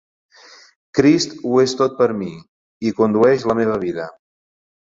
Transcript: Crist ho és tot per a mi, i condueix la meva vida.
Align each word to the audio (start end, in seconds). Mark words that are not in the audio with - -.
Crist 0.99 1.35
ho 1.49 1.59
és 1.65 1.77
tot 1.83 1.95
per 1.99 2.09
a 2.13 2.17
mi, 2.23 2.31
i 2.93 2.97
condueix 3.03 3.47
la 3.53 3.61
meva 3.63 3.81
vida. 3.89 4.09